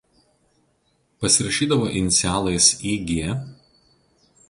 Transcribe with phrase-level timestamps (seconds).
[1.19, 2.67] Pasirašydavo inicialais
[2.97, 3.09] "Ig.